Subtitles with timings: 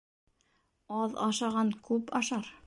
[1.01, 2.51] Аҙ ашаған күп ашар